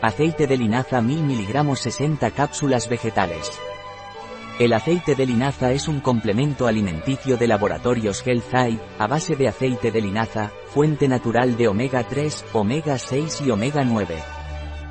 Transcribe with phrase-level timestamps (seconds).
[0.00, 3.50] Aceite de linaza 1000 mg 60 cápsulas vegetales.
[4.60, 9.48] El aceite de linaza es un complemento alimenticio de laboratorios Health Eye, a base de
[9.48, 14.14] aceite de linaza, fuente natural de omega 3, omega 6 y omega 9.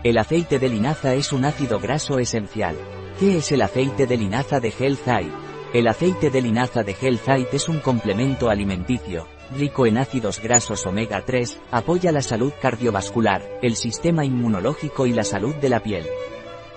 [0.04, 2.76] El aceite de linaza es un ácido graso esencial.
[3.18, 5.32] ¿Qué es el aceite de linaza de Health Eye?
[5.74, 10.86] El aceite de linaza de Health Eye es un complemento alimenticio, rico en ácidos grasos
[10.86, 16.06] omega 3, apoya la salud cardiovascular, el sistema inmunológico y la salud de la piel.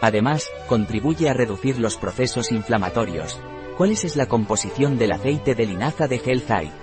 [0.01, 3.38] Además, contribuye a reducir los procesos inflamatorios.
[3.77, 6.80] ¿Cuál es la composición del aceite de linaza de Healthite?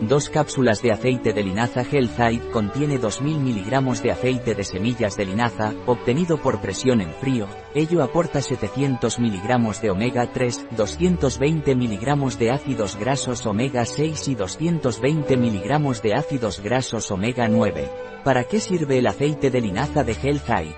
[0.00, 5.24] Dos cápsulas de aceite de linaza Healthite contiene 2000 mg de aceite de semillas de
[5.24, 12.38] linaza, obtenido por presión en frío, ello aporta 700 mg de omega 3, 220 mg
[12.38, 17.88] de ácidos grasos omega 6 y 220 mg de ácidos grasos omega 9.
[18.24, 20.76] ¿Para qué sirve el aceite de linaza de Healthite?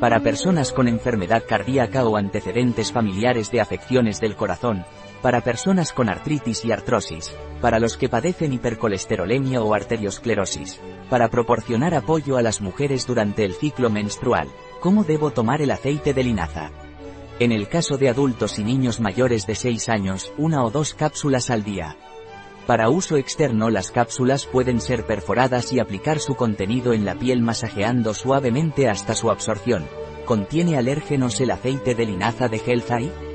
[0.00, 4.84] Para personas con enfermedad cardíaca o antecedentes familiares de afecciones del corazón,
[5.22, 11.94] para personas con artritis y artrosis, para los que padecen hipercolesterolemia o arteriosclerosis, para proporcionar
[11.94, 14.48] apoyo a las mujeres durante el ciclo menstrual.
[14.80, 16.72] ¿Cómo debo tomar el aceite de linaza?
[17.38, 21.50] En el caso de adultos y niños mayores de 6 años, una o dos cápsulas
[21.50, 21.96] al día.
[22.66, 27.42] Para uso externo las cápsulas pueden ser perforadas y aplicar su contenido en la piel
[27.42, 29.86] masajeando suavemente hasta su absorción.
[30.24, 33.31] ¿Contiene alérgenos el aceite de linaza de Healthai?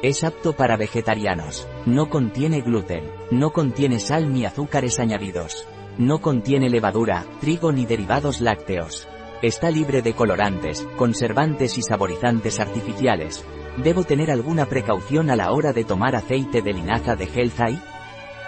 [0.00, 1.66] Es apto para vegetarianos.
[1.84, 3.02] No contiene gluten.
[3.32, 5.66] No contiene sal ni azúcares añadidos.
[5.98, 9.08] No contiene levadura, trigo ni derivados lácteos.
[9.42, 13.44] Está libre de colorantes, conservantes y saborizantes artificiales.
[13.82, 17.82] ¿Debo tener alguna precaución a la hora de tomar aceite de linaza de Healthai?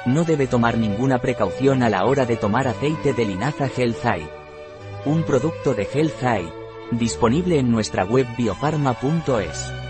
[0.07, 4.05] No debe tomar ninguna precaución a la hora de tomar aceite de linaza Health
[5.05, 6.53] Un producto de Health
[6.93, 9.90] Disponible en nuestra web biofarma.es.